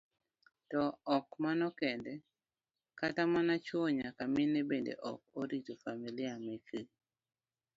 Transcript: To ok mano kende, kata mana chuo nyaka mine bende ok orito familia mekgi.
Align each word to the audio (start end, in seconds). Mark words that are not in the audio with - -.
To 0.69 0.81
ok 1.15 1.27
mano 1.43 1.67
kende, 1.79 2.13
kata 2.99 3.21
mana 3.33 3.53
chuo 3.65 3.87
nyaka 3.99 4.23
mine 4.33 4.59
bende 4.69 4.93
ok 5.11 5.19
orito 5.41 5.73
familia 5.83 6.33
mekgi. 6.45 6.81